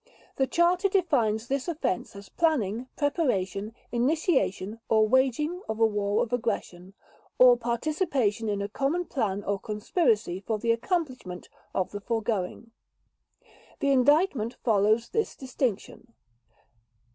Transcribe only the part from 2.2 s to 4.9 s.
planning, preparation, initiation,